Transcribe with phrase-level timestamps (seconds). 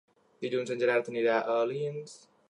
[0.45, 2.17] Dilluns en Gerard anirà a Alins.